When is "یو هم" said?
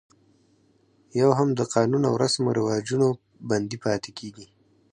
1.19-1.49